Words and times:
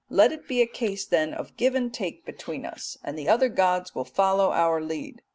Let 0.09 0.31
it 0.31 0.47
be 0.47 0.63
a 0.63 0.65
case, 0.65 1.05
then, 1.05 1.31
of 1.31 1.55
give 1.57 1.75
and 1.75 1.93
take 1.93 2.25
between 2.25 2.65
us, 2.65 2.97
and 3.03 3.15
the 3.15 3.29
other 3.29 3.49
gods 3.49 3.93
will 3.93 4.03
follow 4.03 4.49
our 4.51 4.81
lead. 4.81 5.21